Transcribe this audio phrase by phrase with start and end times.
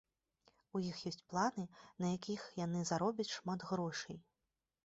[0.77, 1.65] У іх ёсць планы,
[2.05, 4.17] на якіх яны заробяць шмат грошай.